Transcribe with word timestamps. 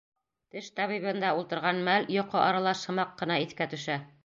Теш 0.53 0.69
табибында 0.79 1.33
ултырған 1.41 1.83
мәл 1.89 2.09
йоҡо 2.15 2.41
аралаш 2.47 2.83
һымаҡ 2.91 3.15
ҡына 3.23 3.41
иҫкә 3.47 3.71
төшә. 3.75 4.03